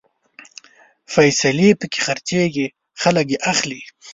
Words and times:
فیصلې 1.13 1.69
پکې 1.79 1.99
خرڅېږي، 2.05 2.67
خلک 3.01 3.27
يې 3.33 3.37
اخلي 3.51 3.81